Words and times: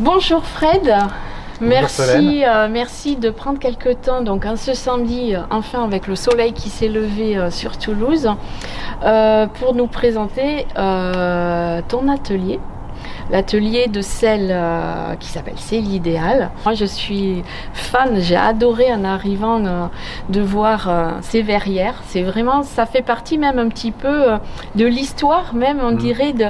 Bonjour 0.00 0.42
Fred. 0.42 0.94
Merci, 1.60 2.42
euh, 2.42 2.68
merci 2.70 3.16
de 3.16 3.28
prendre 3.28 3.58
quelques 3.58 4.00
temps, 4.00 4.22
donc 4.22 4.46
un 4.46 4.56
ce 4.56 4.72
samedi, 4.72 5.34
euh, 5.34 5.40
enfin 5.50 5.84
avec 5.84 6.06
le 6.06 6.16
soleil 6.16 6.54
qui 6.54 6.70
s'est 6.70 6.88
levé 6.88 7.36
euh, 7.36 7.50
sur 7.50 7.76
Toulouse, 7.76 8.30
pour 9.58 9.74
nous 9.74 9.86
présenter 9.86 10.66
ton 10.74 12.08
atelier. 12.08 12.58
L'atelier 13.30 13.86
de 13.86 14.00
sel 14.00 14.48
euh, 14.50 15.14
qui 15.20 15.28
s'appelle 15.28 15.54
C'est 15.56 15.78
l'idéal. 15.78 16.50
Moi 16.64 16.74
je 16.74 16.84
suis 16.84 17.42
fan, 17.72 18.16
j'ai 18.18 18.36
adoré 18.36 18.92
en 18.92 19.04
arrivant 19.04 19.64
euh, 19.64 19.86
de 20.30 20.40
voir 20.40 20.88
euh, 20.88 21.10
ces 21.20 21.42
verrières. 21.42 22.02
C'est 22.06 22.22
vraiment, 22.22 22.62
ça 22.64 22.86
fait 22.86 23.02
partie 23.02 23.38
même 23.38 23.58
un 23.60 23.68
petit 23.68 23.92
peu 23.92 24.24
de 24.74 24.86
l'histoire, 24.86 25.54
même 25.54 25.78
on 25.82 25.92
Mhm. 25.92 25.96
dirait 25.98 26.32
de, 26.32 26.48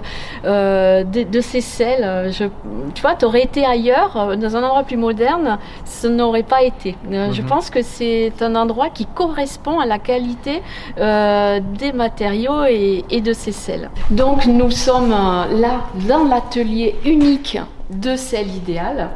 de, 1.05 1.23
de 1.25 1.41
ces 1.41 1.61
Je, 1.61 2.45
tu 2.95 3.03
vois, 3.03 3.15
tu 3.15 3.25
aurais 3.27 3.43
été 3.43 3.65
ailleurs, 3.67 4.37
dans 4.37 4.57
un 4.57 4.63
endroit 4.63 4.83
plus 4.85 4.97
moderne, 4.97 5.59
ce 5.85 6.07
n'aurait 6.07 6.43
pas 6.55 6.63
été. 6.63 6.97
Je 7.11 7.43
Mhm. 7.43 7.49
pense 7.49 7.69
que 7.71 7.83
c'est 7.83 8.33
un 8.41 8.55
endroit 8.55 8.89
qui 8.89 9.07
correspond 9.07 9.79
à 9.81 9.87
la 9.87 9.99
qualité 9.99 10.63
des 10.97 11.93
matériaux 11.93 12.65
et, 12.69 13.05
et 13.11 13.21
de 13.21 13.33
ces 13.33 13.53
sels. 13.53 13.91
Donc 14.11 14.47
nous 14.47 14.71
sommes 14.71 15.11
là 15.11 15.75
dans 16.09 16.25
l'atelier 16.25 16.70
unique 17.05 17.59
de 17.91 18.17
sel 18.17 18.49
idéal. 18.49 19.09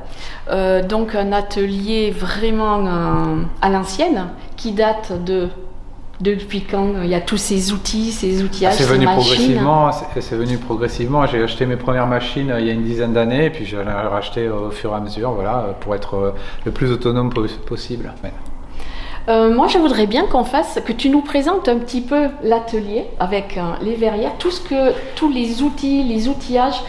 Euh, 0.50 0.82
donc 0.82 1.14
un 1.14 1.32
atelier 1.32 2.10
vraiment 2.10 2.84
euh, 2.86 3.42
à 3.62 3.70
l'ancienne 3.70 4.26
qui 4.56 4.72
date 4.72 5.24
de 5.24 5.48
depuis 6.20 6.62
quand 6.62 7.02
il 7.02 7.08
y 7.10 7.14
a 7.14 7.20
tous 7.20 7.36
ces 7.36 7.72
outils, 7.72 8.12
ces 8.12 8.42
outillages, 8.44 8.74
C'est 8.74 8.84
ces 8.84 8.88
venu 8.92 9.04
machines. 9.04 9.20
progressivement. 9.20 9.90
C'est 10.20 10.36
venu 10.36 10.58
progressivement. 10.58 11.26
J'ai 11.26 11.42
acheté 11.42 11.66
mes 11.66 11.76
premières 11.76 12.06
machines 12.06 12.50
euh, 12.52 12.60
il 12.60 12.66
y 12.66 12.70
a 12.70 12.72
une 12.72 12.84
dizaine 12.84 13.12
d'années, 13.12 13.46
et 13.46 13.50
puis 13.50 13.66
je 13.66 13.76
les 13.76 13.82
ai 13.82 13.86
rachetées 13.86 14.48
au 14.48 14.70
fur 14.70 14.92
et 14.92 14.94
à 14.94 15.00
mesure, 15.00 15.32
voilà, 15.32 15.58
euh, 15.58 15.72
pour 15.80 15.94
être 15.94 16.14
euh, 16.14 16.30
le 16.64 16.70
plus 16.70 16.92
autonome 16.92 17.30
po- 17.32 17.46
possible. 17.66 18.12
Ouais. 18.22 18.32
Euh, 19.28 19.52
moi, 19.52 19.66
je 19.68 19.78
voudrais 19.78 20.06
bien 20.06 20.26
qu'on 20.26 20.44
fasse, 20.44 20.78
que 20.86 20.92
tu 20.92 21.08
nous 21.10 21.22
présentes 21.22 21.68
un 21.68 21.78
petit 21.78 22.00
peu 22.02 22.28
l'atelier 22.44 23.06
avec 23.18 23.56
euh, 23.58 23.62
les 23.82 23.94
verrières, 23.96 24.32
tout 24.38 24.50
ce 24.52 24.60
que, 24.60 24.92
tous 25.16 25.30
les 25.32 25.62
outils, 25.62 26.04
les 26.04 26.28
outillages 26.28 26.80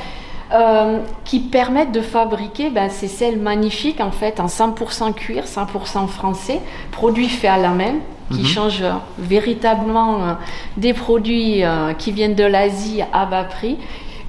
euh, 0.54 1.00
qui 1.24 1.40
permettent 1.40 1.92
de 1.92 2.02
fabriquer 2.02 2.70
ben, 2.70 2.90
ces 2.90 3.08
sels 3.08 3.40
magnifiques 3.40 4.00
en 4.02 4.12
fait 4.12 4.40
en 4.40 4.48
100% 4.48 5.14
cuir, 5.14 5.44
100% 5.46 6.08
français, 6.08 6.62
produits 6.92 7.30
faits 7.30 7.52
à 7.52 7.58
la 7.58 7.70
main, 7.70 7.96
qui 8.32 8.40
Mhm. 8.40 8.46
changent 8.46 8.82
euh, 8.82 8.94
véritablement 9.20 10.16
euh, 10.24 10.34
des 10.78 10.94
produits 10.94 11.64
euh, 11.64 11.94
qui 11.94 12.12
viennent 12.12 12.36
de 12.36 12.44
l'Asie 12.44 13.02
à 13.14 13.26
bas 13.26 13.44
prix 13.44 13.78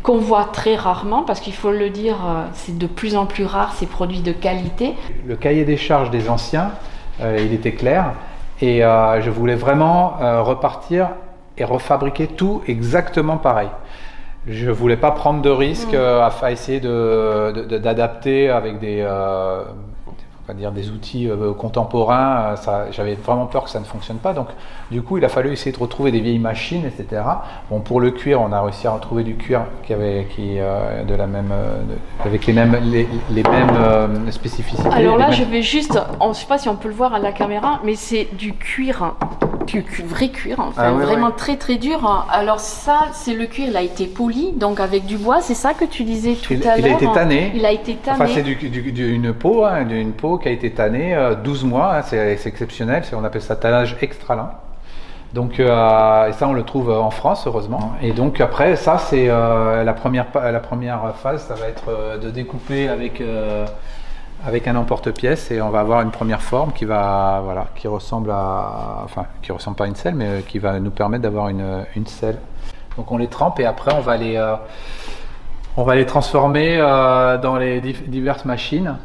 qu'on 0.02 0.18
voit 0.18 0.44
très 0.52 0.76
rarement 0.76 1.22
parce 1.22 1.40
qu'il 1.40 1.54
faut 1.54 1.72
le 1.72 1.90
dire, 1.90 2.16
c'est 2.52 2.78
de 2.78 2.86
plus 2.86 3.16
en 3.16 3.26
plus 3.26 3.44
rare 3.44 3.74
ces 3.74 3.86
produits 3.86 4.20
de 4.20 4.30
qualité. 4.30 4.94
Le 5.26 5.34
cahier 5.34 5.64
des 5.64 5.76
charges 5.76 6.10
des 6.10 6.30
anciens, 6.30 6.70
euh, 7.20 7.38
il 7.40 7.52
était 7.52 7.72
clair, 7.72 8.12
et 8.60 8.84
euh, 8.84 9.20
je 9.20 9.30
voulais 9.30 9.54
vraiment 9.54 10.14
euh, 10.20 10.42
repartir 10.42 11.08
et 11.58 11.64
refabriquer 11.64 12.26
tout 12.26 12.62
exactement 12.68 13.36
pareil. 13.36 13.68
Je 14.48 14.70
voulais 14.70 14.96
pas 14.96 15.10
prendre 15.10 15.42
de 15.42 15.50
risques 15.50 15.92
Mm. 15.92 15.96
euh, 15.96 16.22
à, 16.22 16.30
à 16.42 16.50
essayer 16.52 16.80
de- 16.80 17.52
de- 17.54 17.64
de- 17.64 17.78
d'adapter 17.78 18.48
avec 18.48 18.78
des, 18.78 19.00
euh, 19.04 19.62
dire 20.54 20.70
des 20.70 20.90
outils 20.90 21.28
euh, 21.28 21.52
contemporains. 21.52 22.54
euh, 22.68 22.84
J'avais 22.92 23.14
vraiment 23.16 23.46
peur 23.46 23.64
que 23.64 23.70
ça 23.70 23.80
ne 23.80 23.84
fonctionne 23.84 24.18
pas. 24.18 24.32
Donc, 24.32 24.46
du 24.92 25.02
coup, 25.02 25.18
il 25.18 25.24
a 25.24 25.28
fallu 25.28 25.50
essayer 25.52 25.72
de 25.72 25.78
retrouver 25.80 26.12
des 26.12 26.20
vieilles 26.20 26.38
machines, 26.38 26.84
etc. 26.86 27.20
Bon, 27.68 27.80
pour 27.80 28.00
le 28.00 28.12
cuir, 28.12 28.40
on 28.40 28.52
a 28.52 28.62
réussi 28.62 28.86
à 28.86 28.92
retrouver 28.92 29.24
du 29.24 29.34
cuir 29.34 29.62
qui 29.84 29.92
avait, 29.92 30.28
qui, 30.36 30.58
de 30.58 31.14
la 31.16 31.26
même, 31.26 31.48
de- 31.48 32.28
avec 32.28 32.46
les 32.46 32.52
mêmes, 32.52 32.76
les, 32.84 33.08
les 33.32 33.42
mêmes 33.42 34.30
spécificités. 34.30 34.88
Alors 34.92 35.18
là, 35.18 35.32
je 35.32 35.42
vais 35.42 35.62
juste, 35.62 35.98
on- 36.20 36.32
je 36.32 36.38
sais 36.38 36.46
pas 36.46 36.58
si 36.58 36.68
on 36.68 36.76
peut 36.76 36.88
le 36.88 36.94
voir 36.94 37.12
à 37.14 37.18
la 37.18 37.32
caméra, 37.32 37.80
mais 37.84 37.96
c'est 37.96 38.28
du 38.36 38.52
cuir, 38.52 39.14
cu- 39.66 40.02
vrai 40.02 40.28
cuir, 40.30 40.58
enfin, 40.60 40.82
Ah 40.86 40.90
vraiment 40.92 41.30
très 41.30 41.56
très 41.56 41.76
dur. 41.76 42.06
hein. 42.06 42.24
Alors 42.30 42.60
ça, 42.60 43.08
c'est 43.12 43.34
le 43.34 43.46
cuir, 43.46 43.66
il 43.68 43.76
a 43.76 43.82
été 43.82 44.06
poli, 44.06 44.52
donc 44.52 44.80
avec 44.80 45.04
du 45.06 45.16
bois, 45.18 45.40
c'est 45.40 45.54
ça 45.54 45.74
que 45.74 45.84
tu 45.84 46.04
disais 46.04 46.34
tout 46.34 46.54
Il, 46.54 46.66
à 46.66 46.78
il 46.78 46.84
l'heure. 46.84 46.94
a 46.94 46.96
été 46.96 47.12
tanné. 47.12 47.52
Il 47.54 47.66
a 47.66 47.72
été 47.72 47.94
tanné. 47.96 48.16
Enfin, 48.22 48.32
c'est 48.32 48.42
du- 48.42 48.54
du- 48.56 48.92
du- 48.92 49.14
une 49.14 49.32
peau, 49.34 49.64
hein, 49.64 49.84
peau 50.16 50.38
qui 50.38 50.48
a 50.48 50.52
été 50.52 50.70
tannée 50.70 51.14
euh, 51.14 51.34
12 51.34 51.64
mois. 51.64 51.96
hein, 51.96 52.02
c'est 52.02 52.38
exceptionnel. 52.46 53.02
On 53.12 53.24
appelle 53.24 53.42
ça 53.42 53.56
tannage 53.56 53.96
extra 54.00 54.34
lent. 54.36 54.50
Donc, 55.34 55.60
euh, 55.60 56.28
et 56.28 56.32
ça, 56.32 56.48
on 56.48 56.52
le 56.54 56.62
trouve 56.62 56.90
en 56.90 57.10
France, 57.10 57.44
heureusement. 57.46 57.92
Et 58.00 58.12
donc, 58.12 58.40
après, 58.40 58.76
ça, 58.76 58.96
c'est 58.96 59.26
euh, 59.28 59.82
la, 59.84 59.92
première, 59.92 60.26
la 60.34 60.60
première 60.60 61.14
phase. 61.16 61.44
Ça 61.46 61.54
va 61.54 61.66
être 61.68 61.88
euh, 61.90 62.16
de 62.16 62.30
découper 62.30 62.88
avec, 62.88 63.20
avec 64.44 64.68
un 64.68 64.76
emporte-pièce 64.76 65.50
et 65.50 65.60
on 65.60 65.70
va 65.70 65.80
avoir 65.80 66.02
une 66.02 66.10
première 66.10 66.42
forme 66.42 66.72
qui 66.72 66.84
va, 66.84 67.40
voilà, 67.44 67.66
qui 67.74 67.88
ressemble 67.88 68.30
à, 68.30 69.00
enfin, 69.04 69.26
qui 69.42 69.50
ressemble 69.52 69.76
pas 69.76 69.84
à 69.84 69.88
une 69.88 69.96
selle, 69.96 70.14
mais 70.14 70.42
qui 70.46 70.58
va 70.58 70.78
nous 70.78 70.90
permettre 70.90 71.22
d'avoir 71.22 71.48
une, 71.48 71.84
une 71.96 72.06
selle. 72.06 72.38
Donc, 72.96 73.10
on 73.10 73.18
les 73.18 73.26
trempe 73.28 73.58
et 73.60 73.66
après, 73.66 73.92
on 73.94 74.00
va 74.00 74.16
les, 74.16 74.36
euh, 74.36 74.54
on 75.76 75.82
va 75.84 75.94
les 75.96 76.06
transformer 76.06 76.76
euh, 76.78 77.38
dans 77.38 77.56
les 77.56 77.80
diverses 77.80 78.44
machines. 78.44 78.96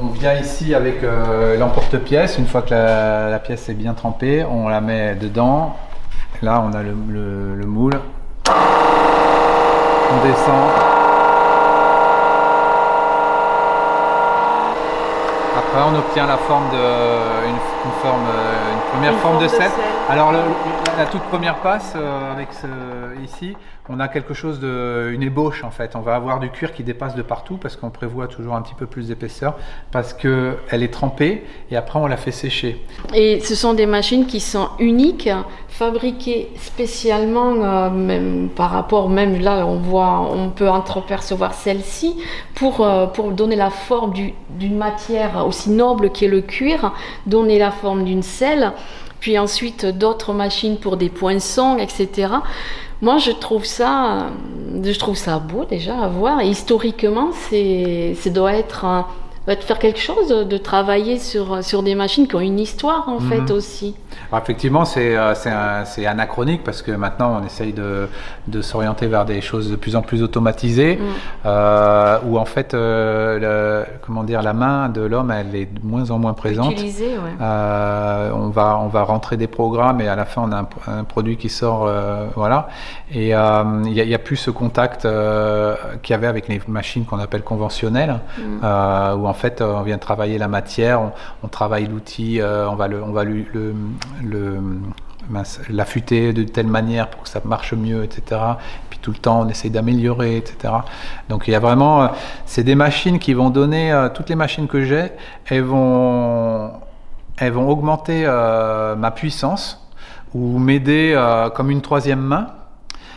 On 0.00 0.06
vient 0.06 0.34
ici 0.34 0.74
avec 0.74 1.02
euh, 1.02 1.58
l'emporte-pièce. 1.58 2.38
Une 2.38 2.46
fois 2.46 2.62
que 2.62 2.70
la, 2.72 3.38
pièce 3.40 3.68
est 3.68 3.74
bien 3.74 3.92
trempée, 3.94 4.44
on 4.44 4.68
la 4.68 4.80
met 4.80 5.16
dedans. 5.16 5.76
Là, 6.40 6.62
on 6.66 6.72
a 6.72 6.82
le- 6.82 7.54
le 7.54 7.66
moule. 7.66 8.00
On 8.48 10.26
descend. 10.26 10.70
Après, 15.58 15.81
on 15.92 15.98
obtient 15.98 16.26
la 16.26 16.36
forme 16.38 16.70
de 16.70 17.46
une, 17.48 17.54
une 17.54 17.92
forme, 18.02 18.24
euh, 18.28 18.72
une 18.74 18.90
première 18.92 19.12
Une 19.12 19.18
forme, 19.18 19.32
forme 19.34 19.42
de 19.44 19.48
de 19.48 19.48
sel. 19.50 19.70
sel. 19.70 19.70
Alors, 20.08 20.32
le- 20.32 20.38
la, 20.96 21.04
la 21.04 21.06
toute 21.10 21.22
première 21.22 21.56
passe 21.56 21.94
euh, 21.96 22.32
avec 22.32 22.48
ce, 22.52 22.66
ici, 23.24 23.56
on 23.88 23.98
a 24.00 24.08
quelque 24.08 24.32
chose 24.34 24.60
de 24.60 25.10
une 25.12 25.22
ébauche 25.22 25.64
en 25.64 25.70
fait. 25.70 25.96
On 25.96 26.00
va 26.00 26.14
avoir 26.14 26.38
du 26.38 26.50
cuir 26.50 26.72
qui 26.72 26.82
dépasse 26.84 27.14
de 27.16 27.22
partout 27.22 27.56
parce 27.56 27.76
qu'on 27.76 27.90
prévoit 27.90 28.28
toujours 28.28 28.54
un 28.54 28.62
petit 28.62 28.74
peu 28.74 28.86
plus 28.86 29.08
d'épaisseur 29.08 29.54
parce 29.90 30.14
que 30.14 30.56
elle 30.70 30.82
est 30.84 30.92
trempée 30.92 31.44
et 31.70 31.76
après 31.76 31.98
on 31.98 32.06
la 32.06 32.16
fait 32.16 32.30
sécher. 32.30 32.84
Et 33.12 33.40
ce 33.40 33.54
sont 33.54 33.74
des 33.74 33.86
machines 33.86 34.26
qui 34.26 34.38
sont 34.40 34.68
uniques, 34.78 35.28
fabriquées 35.72 36.50
spécialement, 36.60 37.54
euh, 37.62 37.88
même 37.90 38.50
par 38.54 38.70
rapport, 38.70 39.08
même 39.08 39.40
là, 39.40 39.66
on 39.66 39.76
voit, 39.76 40.20
on 40.30 40.50
peut 40.50 40.68
entrepercevoir 40.68 41.54
celle-ci 41.54 42.16
pour, 42.54 42.80
euh, 42.84 43.06
pour 43.06 43.30
donner 43.32 43.56
la 43.56 43.70
forme 43.70 44.12
du- 44.12 44.34
d'une 44.50 44.76
matière 44.76 45.44
aussi 45.46 45.70
noble 45.70 46.10
qui 46.10 46.26
est 46.26 46.28
le 46.28 46.42
cuir, 46.42 46.92
donner 47.26 47.58
la 47.58 47.70
forme 47.70 48.04
d'une 48.04 48.22
selle, 48.22 48.72
puis 49.18 49.38
ensuite 49.38 49.86
d'autres 49.86 50.34
machines 50.34 50.76
pour 50.76 50.96
des 50.98 51.08
poinçons, 51.08 51.78
etc. 51.78 52.28
Moi, 53.00 53.16
je 53.18 53.30
trouve 53.32 53.64
ça, 53.64 54.04
euh, 54.12 54.82
je 54.84 54.98
trouve 54.98 55.16
ça 55.16 55.38
beau 55.38 55.64
déjà 55.64 55.96
à 56.04 56.08
voir. 56.08 56.42
Historiquement, 56.42 57.28
c'est, 57.48 58.14
ça 58.20 58.30
doit 58.30 58.52
être, 58.54 58.84
être 59.48 59.64
faire 59.64 59.78
quelque 59.78 59.98
chose 59.98 60.28
de 60.28 60.56
travailler 60.56 61.18
sur, 61.18 61.64
sur 61.64 61.82
des 61.82 61.94
machines 61.96 62.28
qui 62.28 62.36
ont 62.36 62.40
une 62.40 62.60
histoire 62.60 63.08
en 63.08 63.18
Mhm. 63.20 63.28
fait 63.28 63.50
aussi. 63.52 63.96
Alors, 64.30 64.42
effectivement, 64.44 64.84
c'est 64.84 65.16
euh, 65.16 65.34
anachronique 66.06 66.62
parce 66.64 66.80
que 66.82 66.92
maintenant 66.92 67.38
on 67.40 67.46
essaye 67.46 67.72
de, 67.72 68.08
de 68.46 68.62
s'orienter 68.62 69.06
vers 69.06 69.24
des 69.24 69.40
choses 69.40 69.70
de 69.70 69.76
plus 69.76 69.96
en 69.96 70.02
plus 70.02 70.22
automatisées, 70.22 70.96
Mm. 70.96 71.00
euh, 71.46 72.18
où 72.26 72.38
en 72.38 72.44
fait, 72.44 72.74
euh, 72.74 73.38
le- 73.84 73.86
comment 74.06 74.22
dire, 74.22 74.42
la 74.42 74.52
main 74.52 74.88
de 74.88 75.00
l'homme, 75.02 75.30
elle 75.32 75.54
est 75.56 75.66
de 75.66 75.80
moins 75.84 76.10
en 76.10 76.18
moins 76.18 76.34
présente. 76.34 76.72
Utilisé, 76.72 77.06
ouais. 77.08 77.34
Euh, 77.40 78.30
on 78.34 78.48
va 78.48 78.78
on 78.80 78.88
va 78.88 79.02
rentrer 79.02 79.36
des 79.36 79.46
programmes 79.48 80.00
et 80.00 80.08
à 80.08 80.16
la 80.16 80.24
fin 80.24 80.42
on 80.46 80.52
a 80.52 80.58
un, 80.60 80.68
un 81.00 81.04
produit 81.04 81.36
qui 81.36 81.48
sort 81.48 81.88
voilà 82.36 82.68
et 83.12 83.28
il 83.30 83.92
y, 83.92 84.14
a- 84.14 84.18
plus 84.18 84.36
ce 84.36 84.50
contact 84.50 85.02
qu'il 86.02 86.10
y 86.12 86.14
avait 86.14 86.26
avec 86.26 86.48
les 86.48 86.60
machines 86.68 87.04
qu'on 87.04 87.18
appelle 87.18 87.42
conventionnelles 87.42 88.20
Mm. 88.38 88.42
euh, 88.64 89.14
où 89.16 89.26
en 89.26 89.31
fait 89.34 89.60
euh, 89.60 89.74
on 89.74 89.82
vient 89.82 89.98
travailler 89.98 90.38
la 90.38 90.48
matière 90.48 91.00
on, 91.42 91.48
travaille 91.48 91.86
l'outil 91.86 92.40
euh, 92.40 92.68
on 92.68 92.74
va 92.74 92.88
le 92.88 93.02
on 93.02 93.12
va 93.12 93.24
le 93.24 93.74
l'affûter 95.70 96.32
de 96.32 96.42
telle 96.42 96.66
manière 96.66 97.08
pour 97.08 97.22
que 97.22 97.28
ça 97.28 97.40
marche 97.44 97.74
mieux 97.74 98.02
etc 98.04 98.40
puis 98.90 98.98
tout 99.00 99.12
le 99.12 99.18
temps 99.18 99.42
on 99.42 99.48
essaye 99.48 99.70
d'améliorer 99.70 100.36
etc 100.36 100.74
donc 101.28 101.46
il 101.46 101.52
y 101.52 101.54
a 101.54 101.60
vraiment 101.60 102.02
euh, 102.02 102.08
c'est 102.46 102.64
des 102.64 102.74
machines 102.74 103.18
qui 103.18 103.34
vont 103.34 103.50
donner 103.50 104.08
toutes 104.14 104.28
les 104.28 104.36
machines 104.36 104.66
que 104.66 104.84
j'ai 104.84 105.12
elles 105.46 105.62
vont 105.62 106.72
elles 107.38 107.52
vont 107.52 107.68
augmenter 107.68 108.26
ma 108.26 109.10
puissance 109.10 109.88
ou 110.34 110.58
m'aider 110.58 111.18
comme 111.54 111.70
une 111.70 111.82
troisième 111.82 112.20
main, 112.20 112.48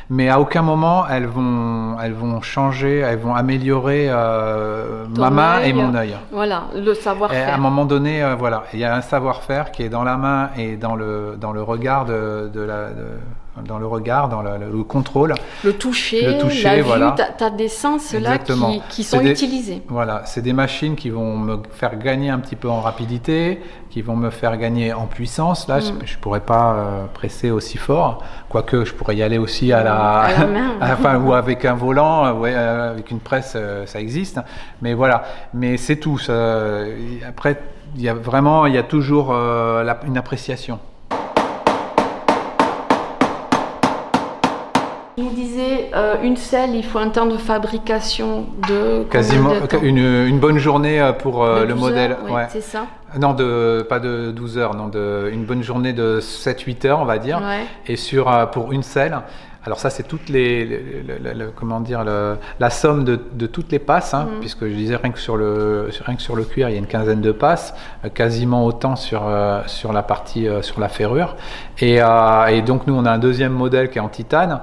mais 0.09 0.29
à 0.29 0.39
aucun 0.39 0.61
moment 0.61 1.05
elles 1.07 1.25
vont, 1.25 1.97
elles 2.01 2.13
vont 2.13 2.41
changer, 2.41 2.99
elles 2.99 3.19
vont 3.19 3.35
améliorer 3.35 4.07
euh, 4.09 5.05
ma 5.17 5.29
main 5.29 5.59
et 5.59 5.73
mon 5.73 5.93
œil. 5.95 6.15
Voilà, 6.31 6.65
le 6.75 6.87
Et 6.87 6.91
à 6.91 6.95
savoir-faire. 6.95 7.53
un 7.53 7.57
moment 7.57 7.85
donné, 7.85 8.23
euh, 8.23 8.35
voilà, 8.35 8.63
il 8.73 8.79
y 8.79 8.85
a 8.85 8.95
un 8.95 9.01
savoir-faire 9.01 9.71
qui 9.71 9.83
est 9.83 9.89
dans 9.89 10.03
la 10.03 10.17
main 10.17 10.49
et 10.57 10.75
dans 10.77 10.95
le, 10.95 11.37
dans 11.39 11.51
le 11.53 11.61
regard 11.61 12.05
de, 12.05 12.49
de 12.53 12.61
la, 12.61 12.89
de- 12.89 13.19
dans 13.63 13.77
le 13.79 13.87
regard, 13.87 14.27
dans 14.29 14.41
le, 14.41 14.51
le 14.71 14.83
contrôle. 14.83 15.33
Le 15.63 15.73
toucher, 15.73 16.25
Le 16.25 16.37
toucher, 16.39 16.77
la 16.77 16.83
voilà. 16.83 17.15
vue, 17.17 17.23
tu 17.37 17.43
as, 17.43 17.49
des 17.49 17.67
sens 17.69 18.13
là 18.13 18.37
qui, 18.37 18.53
qui 18.89 19.03
sont 19.03 19.21
des- 19.21 19.31
utilisés. 19.31 19.81
Voilà, 19.87 20.23
c'est 20.25 20.41
des 20.41 20.51
machines 20.53 20.95
qui 20.95 21.09
vont 21.09 21.37
me 21.37 21.57
faire 21.71 21.97
gagner 21.97 22.29
un 22.29 22.39
petit 22.39 22.55
peu 22.57 22.69
en 22.69 22.81
rapidité, 22.81 23.61
qui 23.89 24.01
vont 24.01 24.15
me 24.17 24.29
faire 24.29 24.57
gagner 24.57 24.91
en 24.93 25.05
puissance. 25.05 25.67
Là, 25.69 25.79
je 25.79 25.91
Mm. 25.91 25.99
je 26.05 26.17
pourrais 26.17 26.41
pas 26.41 26.73
euh, 26.73 27.05
presser 27.13 27.49
aussi 27.51 27.77
fort, 27.77 28.21
quoique 28.49 28.83
je 28.83 28.93
pourrais 28.93 29.15
y 29.15 29.23
aller 29.23 29.37
aussi 29.37 29.71
à 29.71 29.83
la, 29.83 29.95
À 30.21 30.31
la 30.39 30.47
main. 30.47 30.71
enfin, 30.81 31.17
ou 31.17 31.33
avec 31.33 31.63
un 31.63 31.75
volant, 31.75 32.25
euh, 32.25 32.33
ouais, 32.33 32.53
euh, 32.53 32.91
avec 32.91 33.09
une 33.11 33.19
presse, 33.21 33.53
euh, 33.55 33.85
ça 33.85 33.99
existe. 34.01 34.39
Mais 34.81 34.93
voilà, 34.93 35.23
mais 35.53 35.77
c'est 35.77 35.95
tout. 35.95 36.17
ça. 36.17 36.33
Après, 37.27 37.61
il 37.95 38.01
y 38.01 38.09
a 38.09 38.13
vraiment, 38.13 38.65
il 38.65 38.73
y 38.75 38.77
a 38.77 38.83
toujours 38.83 39.31
la- 39.33 39.99
une 40.05 40.17
appréciation. 40.17 40.79
Il 45.17 45.23
nous 45.23 45.29
disait, 45.31 45.91
euh, 45.95 46.15
une 46.23 46.35
selle, 46.35 46.75
il 46.75 46.83
faut 46.83 46.99
un 46.99 47.07
temps 47.09 47.25
de 47.25 47.37
fabrication 47.37 48.47
de 48.67 49.03
Quasiment 49.09 49.51
de 49.51 49.85
une, 49.85 49.97
une 50.27 50.39
bonne 50.39 50.57
journée 50.57 50.99
euh, 50.99 51.13
pour 51.13 51.43
euh, 51.43 51.61
le 51.65 51.73
12 51.73 51.79
modèle. 51.81 52.11
heures, 52.11 52.23
ouais, 52.25 52.31
ouais. 52.33 52.47
C'est 52.49 52.61
ça. 52.61 52.85
Non, 53.17 53.33
de, 53.33 53.85
pas 53.87 53.99
de 53.99 54.31
12 54.31 54.57
heures, 54.57 54.75
non, 54.75 54.89
de, 54.89 55.29
une 55.31 55.45
bonne 55.45 55.63
journée 55.63 55.93
de 55.93 56.19
7-8 56.19 56.87
heures, 56.87 56.99
on 56.99 57.05
va 57.05 57.17
dire. 57.17 57.37
Ouais. 57.37 57.65
Et 57.87 57.95
sur, 57.95 58.29
euh, 58.29 58.45
pour 58.45 58.73
une 58.73 58.83
selle, 58.83 59.17
alors 59.65 59.79
ça, 59.79 59.89
c'est 59.89 60.03
toutes 60.03 60.29
les, 60.29 60.63
le- 60.65 60.77
le- 61.07 61.17
le- 61.23 61.33
le- 61.45 61.51
comment 61.55 61.79
dire, 61.79 62.03
la 62.03 62.69
somme 62.69 63.03
de, 63.03 63.19
de 63.33 63.47
toutes 63.47 63.71
les 63.71 63.79
passes, 63.79 64.13
hein, 64.13 64.27
Mhm. 64.33 64.39
puisque 64.39 64.65
je 64.67 64.73
disais 64.73 64.95
rien 64.95 65.11
que 65.11 65.19
sur 65.19 65.37
le, 65.37 65.89
rien 66.05 66.15
que 66.15 66.21
sur 66.21 66.35
le 66.35 66.43
cuir, 66.43 66.69
il 66.69 66.73
y 66.73 66.75
a 66.75 66.79
une 66.79 66.85
quinzaine 66.87 67.21
de 67.21 67.31
passes, 67.31 67.73
euh, 68.03 68.09
quasiment 68.09 68.65
autant 68.65 68.95
sur, 68.95 69.23
euh, 69.27 69.61
sur 69.65 69.91
la 69.91 70.03
partie, 70.03 70.47
euh, 70.47 70.61
sur 70.61 70.79
la 70.79 70.87
ferrure. 70.89 71.35
Et, 71.79 71.95
et 71.97 72.61
donc, 72.61 72.85
nous, 72.87 72.95
on 72.95 73.05
a 73.05 73.11
un 73.11 73.17
deuxième 73.17 73.53
modèle 73.53 73.89
qui 73.89 73.97
est 73.97 74.01
en 74.01 74.09
titane. 74.09 74.61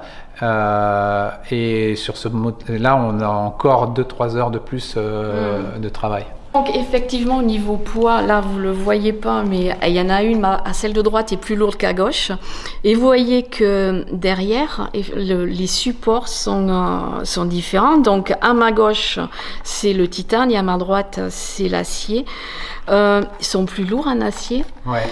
et 1.51 1.95
sur 1.97 2.17
ce 2.17 2.29
là, 2.69 2.97
on 2.97 3.21
a 3.21 3.27
encore 3.29 3.93
2-3 3.93 4.37
heures 4.37 4.51
de 4.51 4.59
plus 4.59 4.95
euh, 4.97 5.79
de 5.79 5.89
travail. 5.89 6.25
Donc 6.55 6.69
effectivement 6.77 7.39
au 7.39 7.43
niveau 7.43 7.77
poids, 7.77 8.21
là 8.21 8.43
vous 8.43 8.59
le 8.59 8.73
voyez 8.73 9.15
pas, 9.15 9.43
mais 9.43 9.77
il 9.87 9.93
y 9.93 10.01
en 10.01 10.11
a 10.11 10.23
une, 10.23 10.45
à 10.45 10.73
celle 10.75 10.93
de 10.93 11.01
droite 11.01 11.33
est 11.33 11.39
plus 11.39 11.57
lourde 11.57 11.77
qu'à 11.77 11.95
gauche. 11.95 12.31
Et 12.85 12.95
vous 12.95 13.01
voyez 13.01 13.43
que 13.45 14.05
derrière, 14.13 14.91
les 14.93 15.67
supports 15.67 16.29
sont, 16.29 16.69
euh, 16.69 17.25
sont 17.25 17.47
différents. 17.47 17.97
Donc 17.97 18.35
à 18.43 18.53
ma 18.53 18.71
gauche 18.71 19.19
c'est 19.65 19.95
le 19.95 20.09
titane 20.09 20.51
et 20.51 20.59
à 20.59 20.63
ma 20.63 20.77
droite 20.77 21.21
c'est 21.31 21.69
l'acier. 21.69 22.27
Euh, 22.91 23.23
ils 23.41 23.47
sont 23.47 23.65
plus 23.65 23.85
lourds 23.85 24.09
en 24.09 24.21
acier. 24.21 24.65
Ouais. 24.85 25.07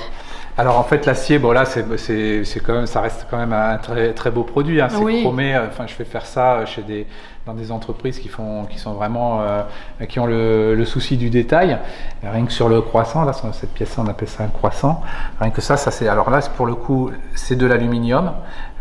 Alors 0.60 0.78
en 0.78 0.82
fait 0.82 1.06
l'acier, 1.06 1.38
bon 1.38 1.52
là 1.52 1.64
c'est 1.64 1.86
c'est 1.96 2.44
c'est 2.44 2.60
quand 2.60 2.74
même 2.74 2.86
ça 2.86 3.00
reste 3.00 3.26
quand 3.30 3.38
même 3.38 3.54
un 3.54 3.78
très 3.78 4.12
très 4.12 4.30
beau 4.30 4.42
produit. 4.44 4.78
Hein. 4.82 4.88
C'est 4.90 4.98
Oui. 4.98 5.22
chromé. 5.22 5.54
euh, 5.56 5.66
Enfin 5.68 5.86
je 5.86 5.94
fais 5.94 6.04
faire 6.04 6.26
ça 6.26 6.66
chez 6.66 6.82
des 6.82 7.06
dans 7.46 7.54
des 7.54 7.72
entreprises 7.72 8.18
qui 8.18 8.28
font 8.28 8.64
qui 8.68 8.78
sont 8.78 8.92
vraiment 8.92 9.40
euh, 9.40 9.62
qui 10.06 10.20
ont 10.20 10.26
le, 10.26 10.74
le 10.74 10.84
souci 10.84 11.16
du 11.16 11.30
détail. 11.30 11.78
Rien 12.22 12.44
que 12.44 12.52
sur 12.52 12.68
le 12.68 12.82
croissant 12.82 13.24
là 13.24 13.32
sur 13.32 13.54
cette 13.54 13.72
pièce 13.72 13.96
on 13.96 14.06
appelle 14.06 14.28
ça 14.28 14.44
un 14.44 14.48
croissant. 14.48 15.00
Rien 15.40 15.50
que 15.50 15.62
ça 15.62 15.78
ça 15.78 15.90
c'est 15.90 16.08
alors 16.08 16.28
là 16.28 16.42
c'est 16.42 16.52
pour 16.52 16.66
le 16.66 16.74
coup 16.74 17.10
c'est 17.34 17.56
de 17.56 17.64
l'aluminium. 17.66 18.32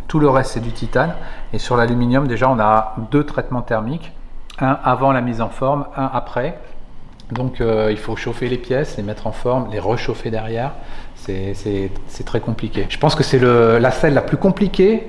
Tout 0.09 0.19
le 0.19 0.29
reste 0.29 0.51
c'est 0.55 0.59
du 0.59 0.73
titane. 0.73 1.13
Et 1.53 1.59
sur 1.59 1.77
l'aluminium 1.77 2.27
déjà 2.27 2.49
on 2.49 2.59
a 2.59 2.95
deux 3.09 3.23
traitements 3.25 3.61
thermiques. 3.61 4.11
Un 4.59 4.77
avant 4.83 5.13
la 5.13 5.21
mise 5.21 5.39
en 5.39 5.47
forme, 5.47 5.85
un 5.95 6.09
après. 6.13 6.59
Donc 7.31 7.61
euh, 7.61 7.89
il 7.91 7.97
faut 7.97 8.15
chauffer 8.15 8.47
les 8.49 8.57
pièces, 8.57 8.97
les 8.97 9.03
mettre 9.03 9.27
en 9.27 9.31
forme, 9.31 9.67
les 9.71 9.79
réchauffer 9.79 10.31
derrière. 10.31 10.71
C'est- 11.15 11.53
très 12.25 12.39
compliqué. 12.39 12.85
Je 12.89 12.97
pense 12.97 13.15
que 13.15 13.23
c'est 13.23 13.39
la 13.39 13.91
selle 13.91 14.13
la 14.13 14.21
plus 14.21 14.37
compliquée 14.37 15.07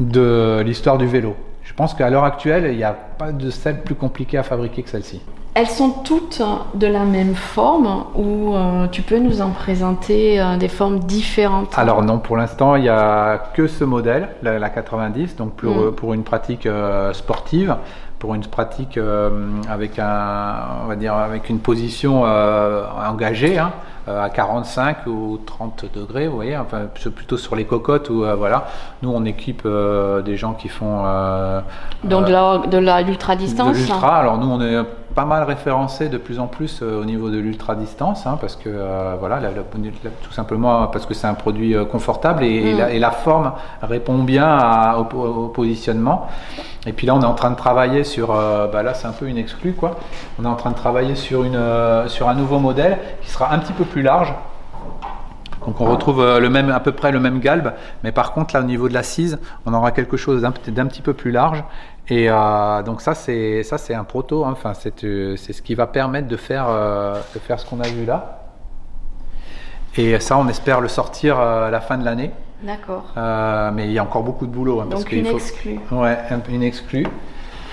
de 0.00 0.62
l'histoire 0.64 0.98
du 0.98 1.06
vélo. 1.06 1.34
Je 1.62 1.74
pense 1.74 1.94
qu'à 1.94 2.08
l'heure 2.10 2.24
actuelle, 2.24 2.68
il 2.70 2.76
n'y 2.76 2.84
a 2.84 2.92
pas 2.92 3.32
de 3.32 3.50
selle 3.50 3.80
plus 3.82 3.94
compliquée 3.94 4.38
à 4.38 4.42
fabriquer 4.42 4.82
que 4.82 4.88
celle-ci. 4.90 5.20
Elles 5.54 5.66
sont 5.66 5.90
toutes 5.90 6.40
de 6.74 6.86
la 6.86 7.04
même 7.04 7.34
forme 7.34 8.04
ou 8.14 8.54
euh, 8.54 8.86
tu 8.92 9.02
peux 9.02 9.18
nous 9.18 9.40
en 9.40 9.50
présenter 9.50 10.40
euh, 10.40 10.56
des 10.56 10.68
formes 10.68 11.00
différentes? 11.00 11.76
Alors 11.76 12.02
non, 12.02 12.18
pour 12.18 12.36
l'instant, 12.36 12.76
il 12.76 12.82
n'y 12.82 12.88
a 12.88 13.38
que 13.54 13.66
ce 13.66 13.82
modèle, 13.82 14.28
la, 14.42 14.58
la 14.60 14.70
90, 14.70 15.34
donc 15.36 15.54
pour, 15.54 15.74
Mm. 15.74 15.92
pour 15.96 16.14
une 16.14 16.22
pratique 16.22 16.66
euh, 16.66 17.12
sportive, 17.12 17.76
pour 18.18 18.34
une 18.34 18.44
pratique 18.44 18.98
euh, 18.98 19.30
avec 19.68 19.98
un, 19.98 20.54
on 20.84 20.86
va 20.86 20.96
dire, 20.96 21.14
avec 21.14 21.48
une 21.48 21.60
position 21.60 22.22
euh, 22.24 22.82
engagée, 23.08 23.58
hein, 23.58 23.72
euh, 24.08 24.24
à 24.24 24.30
45 24.30 25.06
ou 25.06 25.38
30 25.44 25.84
degrés, 25.94 26.28
vous 26.28 26.36
voyez, 26.36 26.56
enfin 26.56 26.86
plutôt 27.14 27.36
sur 27.36 27.54
les 27.56 27.64
cocottes 27.64 28.08
ou 28.08 28.24
voilà. 28.38 28.68
Nous, 29.02 29.10
on 29.10 29.24
équipe 29.24 29.62
euh, 29.66 30.22
des 30.22 30.36
gens 30.36 30.54
qui 30.54 30.68
font 30.68 31.02
euh, 31.04 31.60
Donc 32.04 32.24
de 32.26 32.78
l'ultra 33.04 33.36
distance. 33.36 33.76
de 33.76 33.82
l'ultra. 33.82 34.16
Alors 34.16 34.38
nous, 34.38 34.50
on 34.50 34.60
est 34.62 34.82
pas 35.18 35.24
mal 35.24 35.42
référencé 35.42 36.08
de 36.08 36.16
plus 36.16 36.38
en 36.38 36.46
plus 36.46 36.78
euh, 36.80 37.00
au 37.02 37.04
niveau 37.04 37.28
de 37.28 37.38
l'ultra 37.38 37.74
distance, 37.74 38.24
hein, 38.24 38.38
parce 38.40 38.54
que 38.54 38.68
euh, 38.68 39.16
voilà, 39.18 39.40
la- 39.40 39.50
tout 39.50 40.32
simplement 40.32 40.86
parce 40.86 41.06
que 41.06 41.14
c'est 41.14 41.26
un 41.26 41.34
produit 41.34 41.74
euh, 41.74 41.84
confortable 41.84 42.44
et, 42.44 42.54
et 42.68 42.74
Mm. 42.74 42.78
la, 42.78 42.90
et 42.92 42.98
la 43.00 43.10
forme 43.10 43.50
répond 43.82 44.18
bien 44.22 44.46
à- 44.46 44.96
au, 44.98 45.02
au 45.44 45.48
positionnement. 45.48 46.28
Et 46.86 46.92
puis 46.92 47.04
là, 47.08 47.16
on 47.16 47.20
est 47.20 47.24
en 47.24 47.34
train 47.34 47.50
de 47.50 47.56
travailler 47.56 48.04
sur, 48.04 48.30
euh, 48.30 48.68
bah 48.72 48.84
là, 48.84 48.94
c'est 48.94 49.08
un 49.08 49.12
peu 49.12 49.26
une 49.26 49.38
exclue 49.38 49.72
quoi. 49.72 49.96
On 50.40 50.44
est 50.44 50.48
en 50.48 50.54
train 50.54 50.70
de 50.70 50.76
travailler 50.76 51.16
sur 51.16 51.42
une 51.42 51.56
euh, 51.56 52.06
sur 52.06 52.28
un 52.28 52.34
nouveau 52.34 52.60
modèle 52.60 52.98
qui 53.20 53.28
sera 53.28 53.52
un 53.52 53.58
petit 53.58 53.72
peu 53.72 53.84
plus 53.84 54.02
large. 54.02 54.32
Donc 55.66 55.80
on 55.80 55.86
retrouve 55.86 56.38
le 56.38 56.48
même, 56.48 56.70
à 56.70 56.78
peu 56.80 56.92
près 56.92 57.10
le 57.10 57.18
même 57.18 57.40
galbe, 57.40 57.72
mais 58.04 58.12
par 58.12 58.32
contre 58.32 58.54
là 58.54 58.60
au 58.60 58.64
niveau 58.64 58.88
de 58.88 58.94
l'assise, 58.94 59.38
on 59.66 59.74
aura 59.74 59.90
quelque 59.90 60.16
chose 60.16 60.42
d'un 60.42 60.86
petit 60.86 61.02
peu 61.02 61.12
plus 61.12 61.32
large. 61.32 61.64
Et 62.10 62.30
euh, 62.30 62.82
donc 62.82 63.00
ça 63.02 63.14
c'est 63.14 63.62
ça 63.62 63.76
c'est 63.76 63.94
un 63.94 64.04
proto, 64.04 64.44
hein. 64.44 64.50
enfin 64.52 64.72
c'est 64.74 65.04
euh, 65.04 65.36
c'est 65.36 65.52
ce 65.52 65.60
qui 65.60 65.74
va 65.74 65.86
permettre 65.86 66.26
de 66.28 66.36
faire 66.36 66.66
euh, 66.68 67.20
de 67.34 67.38
faire 67.38 67.60
ce 67.60 67.66
qu'on 67.66 67.80
a 67.80 67.88
vu 67.88 68.04
là. 68.06 68.44
Et 69.96 70.18
ça 70.20 70.38
on 70.38 70.48
espère 70.48 70.80
le 70.80 70.88
sortir 70.88 71.38
euh, 71.38 71.68
à 71.68 71.70
la 71.70 71.80
fin 71.80 71.98
de 71.98 72.04
l'année, 72.04 72.30
D'accord. 72.62 73.04
Mais 73.16 73.84
il 73.86 73.92
y 73.92 73.98
a 73.98 74.02
encore 74.02 74.22
beaucoup 74.22 74.46
de 74.46 74.50
boulot. 74.52 74.80
hein, 74.80 74.86
parce 74.90 75.04
Donc 75.04 75.12
une 75.12 75.26
faut- 75.26 75.36
exclue. 75.36 75.78
Ouais, 75.92 76.18
un- 76.30 76.40
une 76.52 76.62
exclue. 76.62 77.06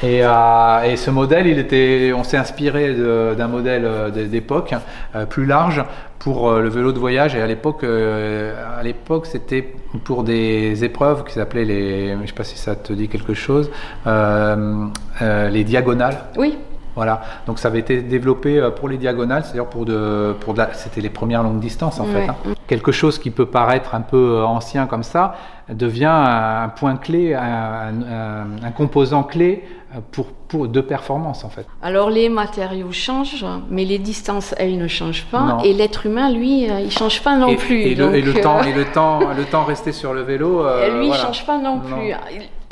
Et, 0.05 0.19
euh, 0.21 0.83
et 0.83 0.97
ce 0.97 1.09
modèle, 1.09 1.47
il 1.47 1.57
était, 1.57 2.13
on 2.15 2.23
s'est 2.23 2.37
inspiré 2.37 2.93
d'un 2.93 3.47
modèle 3.47 3.85
euh, 3.85 4.27
d'époque 4.27 4.75
euh, 5.15 5.25
plus 5.25 5.47
large 5.47 5.83
pour 6.19 6.51
le 6.51 6.69
vélo 6.69 6.91
de 6.91 6.99
voyage. 6.99 7.35
Et 7.35 7.41
à 7.41 7.47
l'époque, 7.47 7.83
à 7.83 8.83
l'époque, 8.83 9.27
c'était 9.27 9.73
pour 10.03 10.23
des 10.23 10.83
épreuves 10.83 11.23
qui 11.23 11.33
s'appelaient 11.33 11.65
les, 11.65 12.17
je 12.21 12.27
sais 12.27 12.33
pas 12.33 12.43
si 12.43 12.57
ça 12.57 12.75
te 12.75 12.93
dit 12.93 13.07
quelque 13.09 13.35
chose, 13.35 13.69
les 14.07 15.63
diagonales. 15.63 16.17
Oui. 16.35 16.57
Voilà, 16.95 17.21
donc 17.45 17.59
ça 17.59 17.67
avait 17.67 17.79
été 17.79 18.01
développé 18.01 18.57
euh, 18.57 18.71
pour 18.71 18.87
les 18.87 18.97
diagonales, 18.97 19.43
c'est-à-dire 19.43 19.65
pour 19.67 19.85
de, 19.85 20.33
pour 20.39 20.53
de 20.53 20.61
c'était 20.73 21.01
les 21.01 21.09
premières 21.09 21.43
longues 21.43 21.59
distances 21.59 21.99
en 21.99 22.05
Ouais. 22.05 22.21
fait. 22.23 22.29
hein. 22.29 22.35
Quelque 22.67 22.91
chose 22.91 23.19
qui 23.19 23.31
peut 23.31 23.45
paraître 23.45 23.93
un 23.95 24.01
peu 24.01 24.37
euh, 24.37 24.45
ancien 24.45 24.85
comme 24.87 25.03
ça 25.03 25.35
devient 25.69 26.05
un 26.09 26.69
point 26.69 26.95
clé, 26.95 27.33
un, 27.33 27.41
un- 27.41 28.63
un 28.67 28.71
composant 28.71 29.23
clé 29.23 29.63
euh, 29.93 29.99
pour, 30.11 30.27
pour 30.27 30.67
de 30.67 30.79
performance 30.81 31.43
en 31.43 31.49
fait. 31.49 31.65
Alors 31.83 32.09
les 32.09 32.29
matériaux 32.29 32.91
changent, 32.91 33.45
mais 33.69 33.83
les 33.83 33.97
distances, 33.99 34.55
elles, 34.57 34.77
ne 34.77 34.87
changent 34.87 35.25
pas. 35.25 35.41
Non. 35.41 35.59
Et 35.63 35.73
l'être 35.73 36.05
humain, 36.05 36.31
lui, 36.31 36.63
il 36.65 36.91
change 36.91 37.21
pas 37.21 37.35
non 37.35 37.47
et, 37.49 37.55
plus. 37.57 37.81
et 37.81 37.95
le, 37.95 38.15
et 38.15 38.21
le 38.21 38.37
euh, 38.37 38.41
temps, 38.41 38.61
et 38.63 38.71
le 38.73 38.85
temps, 38.85 39.19
le 39.35 39.43
temps 39.43 39.63
resté 39.65 39.91
sur 39.91 40.13
le 40.13 40.21
vélo. 40.21 40.65
euh, 40.65 40.89
lui, 40.97 41.05
il 41.05 41.07
voilà. 41.09 41.23
change 41.25 41.45
pas 41.45 41.57
non 41.57 41.75
Non. 41.77 41.97
plus. 41.97 42.13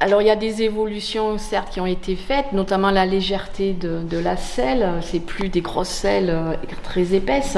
Alors 0.04 0.22
il 0.22 0.28
y 0.28 0.32
a 0.32 0.36
des 0.36 0.64
évolutions 0.64 1.38
certes 1.38 1.70
qui 1.72 1.80
ont 1.80 1.86
été 1.86 2.18
faites, 2.18 2.52
notamment 2.52 2.92
la 2.92 3.06
légèreté 3.06 3.72
de, 3.72 4.02
de 4.04 4.18
la 4.18 4.36
selle. 4.36 4.86
C'est 5.00 5.22
plus 5.22 5.48
des 5.48 5.62
grosses 5.62 5.88
selles 5.88 6.30
euh, 6.30 6.56
très 6.84 7.14
épaisses, 7.14 7.58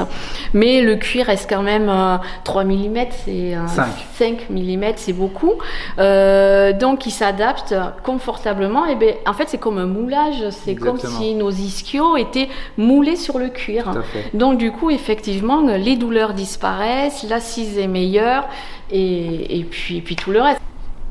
mais 0.54 0.80
le 0.80 0.94
cuir 0.94 1.26
reste 1.26 1.50
quand 1.50 1.64
même 1.64 1.88
euh, 1.88 2.18
3 2.44 2.62
mm, 2.62 2.96
c'est 3.24 3.56
euh, 3.56 3.66
Cinq. 3.66 3.90
5 4.14 4.50
mm, 4.50 4.84
c'est 4.94 5.12
beaucoup. 5.12 5.54
Euh, 5.98 6.72
donc 6.72 7.04
il 7.06 7.10
s'adapte 7.10 7.74
confortablement. 8.04 8.86
Et 8.86 8.94
ben 8.94 9.16
en 9.26 9.32
fait 9.32 9.48
c'est 9.48 9.58
comme 9.58 9.78
un 9.78 9.86
moulage, 9.86 10.48
c'est 10.50 10.76
comme 10.76 11.00
si 11.00 11.34
nos 11.34 11.50
ischios 11.50 12.16
étaient 12.16 12.48
moulés 12.76 13.16
sur 13.16 13.40
le 13.40 13.48
cuir. 13.48 13.92
Donc 14.34 14.58
du 14.58 14.70
coup, 14.70 14.90
effectivement, 14.90 15.62
les 15.62 15.96
douleurs 15.96 16.32
disparaissent, 16.32 17.24
l'assise 17.28 17.76
est 17.76 17.88
meilleure 17.88 18.46
et, 18.92 19.58
et 19.58 19.64
puis, 19.64 19.96
et 19.96 20.00
puis 20.00 20.14
tout 20.14 20.30
le 20.30 20.40
reste. 20.42 20.60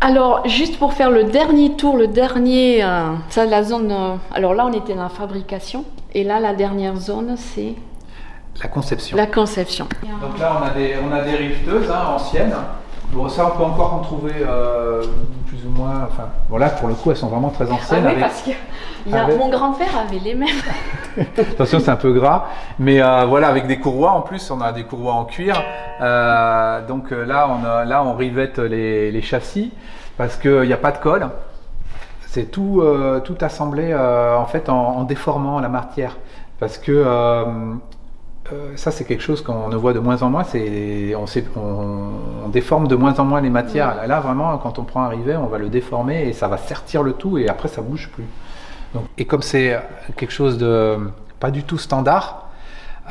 Alors, 0.10 0.48
juste 0.48 0.78
pour 0.78 0.94
faire 0.94 1.10
le 1.10 1.24
dernier 1.24 1.72
tour, 1.72 1.98
le 1.98 2.06
dernier, 2.08 2.84
euh, 2.84 3.14
ça, 3.30 3.46
la 3.46 3.64
zone. 3.64 3.92
euh, 3.92 4.16
alors 4.36 4.54
là, 4.54 4.68
on 4.68 4.74
était 4.74 4.94
dans 4.94 5.02
la 5.02 5.10
fabrication 5.10 5.84
et 6.14 6.24
là, 6.24 6.40
la 6.40 6.54
dernière 6.54 6.96
zone, 6.96 7.34
c'est 7.38 7.74
La 8.62 8.68
conception. 8.70 9.18
la 9.18 9.26
conception. 9.26 9.88
Donc 10.22 10.38
là, 10.40 10.58
on 10.62 10.64
a 10.64 10.70
des, 10.70 10.94
on 11.04 11.12
a 11.12 11.22
des 11.24 11.32
riveteuses 11.36 11.90
hein, 11.90 12.14
anciennes. 12.18 12.54
Bon, 13.14 13.28
ça, 13.30 13.52
on 13.52 13.58
peut 13.58 13.64
encore 13.64 13.94
en 13.96 14.00
trouver 14.00 14.34
euh, 14.48 15.02
plus 15.48 15.66
ou 15.66 15.70
moins. 15.72 16.08
Enfin, 16.12 16.30
bon, 16.52 16.58
là, 16.58 16.70
pour 16.70 16.88
le 16.88 16.94
coup, 16.94 17.10
elles 17.10 17.18
sont 17.18 17.30
vraiment 17.30 17.50
très 17.50 17.66
Ah 17.68 17.74
anciennes. 17.74 18.04
oui, 18.04 18.12
avec- 18.12 18.20
parce 18.22 18.42
que 18.44 18.52
il 19.08 19.12
y 19.12 19.16
a- 19.16 19.24
avec- 19.24 19.40
mon 19.40 19.50
grand-père 19.50 19.98
avait 20.08 20.20
les 20.20 20.36
mêmes. 20.36 20.50
Attention, 21.38 21.80
c'est 21.80 21.92
un 21.92 21.96
peu 21.96 22.12
gras, 22.12 22.46
mais 22.80 23.02
euh, 23.02 23.26
voilà, 23.26 23.48
avec 23.48 23.68
des 23.68 23.80
courroies 23.80 24.12
en 24.12 24.22
plus, 24.22 24.52
on 24.52 24.60
a 24.62 24.72
des 24.72 24.84
courroies 24.84 25.14
en 25.14 25.26
cuir. 25.26 25.62
Euh, 26.02 26.86
donc 26.86 27.12
euh, 27.12 27.26
là, 27.26 27.50
on 27.50 27.66
a, 27.66 27.86
là, 27.86 28.04
on 28.04 28.16
rivette 28.16 28.60
les, 28.60 29.12
les 29.12 29.22
châssis. 29.22 29.72
parce 30.18 30.36
qu'il 30.36 30.62
n'y 30.62 30.74
a 30.74 30.78
pas 30.78 30.92
de 30.92 30.98
colle. 30.98 31.30
C'est 32.28 32.52
tout, 32.52 32.82
euh, 32.82 33.22
tout 33.22 33.38
assemblé 33.40 33.96
en 33.96 34.46
fait 34.46 34.68
en, 34.68 34.76
en, 34.76 35.04
déformant 35.04 35.60
la 35.62 35.70
matière. 35.70 36.18
Parce 36.60 36.78
que 36.78 37.06
ça, 38.76 38.92
c'est 38.92 39.06
quelque 39.06 39.24
chose 39.24 39.42
qu'on 39.42 39.70
ne 39.70 39.76
voit 39.78 39.94
de 39.94 40.00
moins 40.00 40.22
en 40.22 40.30
moins. 40.30 40.44
C'est, 40.44 41.16
on, 41.16 41.26
on, 41.58 42.10
on, 42.46 42.50
déforme 42.50 42.88
de 42.88 42.96
moins 42.96 43.18
en 43.20 43.24
moins 43.24 43.40
les 43.40 43.50
matières. 43.50 44.06
Là, 44.06 44.20
vraiment, 44.20 44.58
quand 44.58 44.80
on 44.80 44.84
prend 44.84 45.04
un 45.04 45.10
rivet, 45.10 45.38
on 45.38 45.48
va 45.48 45.58
le 45.58 45.70
déformer 45.70 46.28
et 46.28 46.34
ça 46.34 46.50
va 46.50 46.58
sertir 46.58 47.04
le 47.04 47.14
tout 47.14 47.38
et 47.38 47.48
après, 47.48 47.70
ça 47.70 47.82
bouge 47.82 48.10
plus. 48.14 48.26
Et 49.18 49.26
comme 49.26 49.42
c'est 49.42 49.80
quelque 50.16 50.34
chose 50.34 50.58
de 50.58 50.98
pas 51.40 51.52
du 51.52 51.64
tout 51.64 51.78
standard, 51.78 52.46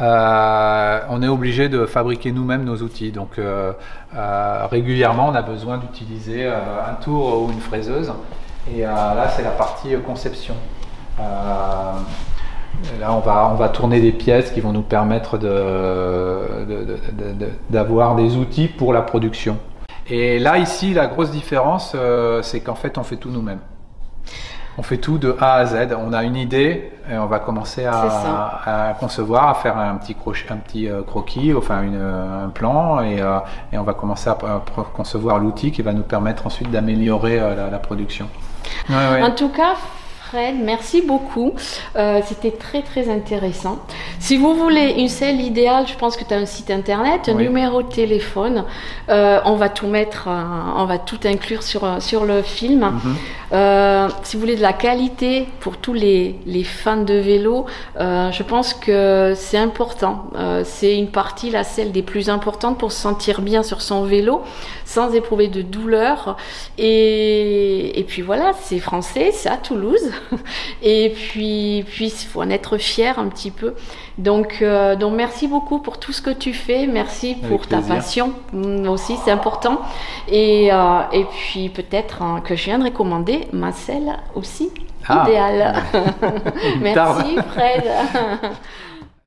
euh, 0.01 1.01
on 1.09 1.23
est 1.23 1.29
obligé 1.29 1.69
de 1.69 1.87
fabriquer 1.87 2.33
nous-mêmes 2.33 2.65
nos 2.65 2.79
outils. 2.79 3.13
Donc 3.13 3.39
euh, 3.39 3.73
euh, 4.17 4.67
régulièrement, 4.71 5.29
on 5.29 5.35
a 5.35 5.43
besoin 5.43 5.79
d'utiliser 5.79 6.47
un 6.47 6.95
tour 7.03 7.43
ou 7.43 7.53
une 7.53 7.61
fraiseuse. 7.61 8.13
Et 8.75 8.81
là, 8.83 9.29
c'est 9.37 9.43
la 9.43 9.51
partie 9.51 9.95
conception. 10.07 10.55
là, 11.19 11.97
on 13.11 13.21
va, 13.21 13.51
on 13.53 13.57
va 13.57 13.69
tourner 13.69 14.01
des 14.01 14.13
pièces 14.13 14.51
qui 14.51 14.61
vont 14.61 14.73
nous 14.73 14.83
permettre 14.83 15.37
d'avoir 17.71 18.15
de, 18.17 18.23
de, 18.23 18.27
des 18.27 18.37
outils 18.37 18.69
pour 18.69 18.93
la 18.93 19.03
production. 19.03 19.59
Et 20.09 20.39
là, 20.39 20.59
ici, 20.59 20.95
la 20.95 21.07
grosse 21.07 21.31
différence, 21.31 21.95
c'est 22.43 22.61
qu'en 22.61 22.75
fait, 22.75 22.97
on 22.99 23.05
fait 23.05 23.17
tout 23.17 23.31
nous-mêmes. 23.31 23.61
On 24.77 24.83
fait 24.83 24.99
tout 24.99 25.19
de 25.19 25.37
A 25.41 25.55
à 25.55 25.67
Z. 25.67 25.97
On 25.99 26.13
a 26.13 26.25
une 26.25 26.37
idée 26.37 26.93
et 27.11 27.17
on 27.17 27.27
va 27.27 27.39
commencer 27.39 27.85
à, 27.85 28.91
à 28.91 28.95
concevoir, 28.95 29.49
à 29.49 29.55
faire 29.55 29.77
un 29.77 29.95
petit, 29.97 30.15
crochet, 30.15 30.47
un 30.51 30.57
petit 30.57 30.89
euh, 30.89 31.03
croquis, 31.03 31.53
enfin 31.55 31.83
une, 31.83 32.01
un 32.01 32.49
plan, 32.49 33.03
et, 33.03 33.21
euh, 33.21 33.39
et, 33.73 33.79
on 33.79 33.83
va 33.83 33.93
commencer 33.93 34.31
à, 34.31 34.33
à 34.33 34.63
concevoir 34.95 35.39
l'outil 35.39 35.71
qui 35.71 35.83
va 35.83 35.93
nous 35.93 36.03
permettre 36.03 36.47
ensuite 36.47 36.71
d'améliorer 36.71 37.39
euh, 37.39 37.55
la, 37.55 37.71
la, 37.71 37.79
production. 37.79 38.29
Ouais, 38.89 38.95
ouais. 38.95 39.23
En 39.23 39.33
tout 39.33 39.51
cas, 39.51 39.75
Fred, 40.35 40.57
merci 40.61 41.01
beaucoup. 41.01 41.53
Euh, 41.95 42.21
C'était 42.27 42.51
très 42.51 42.83
très 42.83 43.09
intéressant. 43.09 43.79
Si 44.19 44.37
vous 44.37 44.55
voulez 44.55 44.95
une 44.99 45.09
selle 45.09 45.41
idéale, 45.41 45.87
je 45.87 45.95
pense 45.95 46.17
que 46.17 46.25
tu 46.25 46.35
as 46.35 46.39
un 46.39 46.45
site 46.45 46.73
internet, 46.73 47.29
un 47.29 47.37
oui. 47.37 47.45
numéro 47.45 47.83
de 47.83 47.89
téléphone. 47.89 48.65
Euh, 49.11 49.39
on 49.45 49.55
va 49.55 49.69
tout 49.69 49.87
mettre, 49.87 50.27
euh, 50.27 50.43
on 50.77 50.87
va 50.87 50.99
tout 50.99 51.21
inclure 51.25 51.63
sur, 51.63 52.03
sur 52.03 52.25
le 52.25 52.43
film. 52.43 52.81
Mm 52.81 53.01
-hmm. 53.53 54.11
si 54.25 54.31
vous 54.35 54.41
voulez 54.45 54.57
de 54.57 54.67
la 54.73 54.77
qualité 54.87 55.47
pour 55.61 55.75
tous 55.77 55.95
les, 56.05 56.35
les 56.47 56.65
fans 56.65 57.05
de 57.13 57.19
vélo, 57.31 57.57
je 58.39 58.43
pense 58.53 58.69
que 58.85 58.99
c'est 59.45 59.61
important. 59.69 60.15
c'est 60.75 60.95
une 61.03 61.11
partie, 61.23 61.51
la 61.61 61.65
selle 61.75 61.93
des 61.99 62.05
plus 62.13 62.27
importantes 62.37 62.77
pour 62.83 62.91
se 62.95 63.01
sentir 63.09 63.37
bien 63.51 63.63
sur 63.71 63.81
son 63.89 64.01
vélo, 64.15 64.35
sans 64.95 65.09
éprouver 65.21 65.49
de 65.59 65.63
douleur. 65.77 66.17
Et, 66.89 68.01
et 68.01 68.05
puis 68.11 68.23
voilà, 68.31 68.49
c'est 68.67 68.81
français, 68.91 69.27
c'est 69.41 69.53
à 69.57 69.61
Toulouse. 69.69 70.07
Et 70.83 71.11
puis, 71.11 71.85
puis, 71.87 72.07
il 72.07 72.27
faut 72.27 72.43
en 72.43 72.51
être 72.51 72.77
fier 72.79 73.19
un 73.19 73.29
petit 73.29 73.51
peu. 73.51 73.75
Donc, 74.19 74.59
euh, 74.63 74.97
donc, 74.97 75.15
merci 75.15 75.49
beaucoup 75.49 75.79
pour 75.79 75.99
tout 75.99 76.13
ce 76.13 76.23
que 76.23 76.31
tu 76.31 76.53
fais. 76.53 76.87
Merci 76.87 77.37
pour 77.49 77.67
ta 77.67 77.81
passion 77.81 78.33
mm, 78.53 78.89
aussi, 78.89 79.17
c'est 79.25 79.31
important. 79.31 79.81
Et, 80.29 80.71
euh, 80.73 81.01
et 81.13 81.25
puis, 81.25 81.69
peut-être 81.69 82.23
hein, 82.23 82.43
que 82.45 82.57
je 82.57 82.65
viendrai 82.65 82.93
commander 82.93 83.49
ma 83.53 83.73
selle 83.73 84.17
aussi 84.35 84.71
Ah. 85.09 85.25
idéale. 85.27 85.75
merci. 86.81 87.37
Fred. 87.53 87.85